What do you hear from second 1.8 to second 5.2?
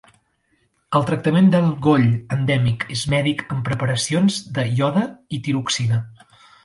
goll endèmic és mèdic amb preparacions de iode